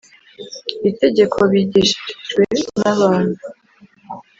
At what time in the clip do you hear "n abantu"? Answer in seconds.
2.79-3.41